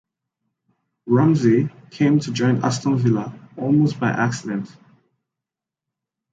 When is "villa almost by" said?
2.97-4.09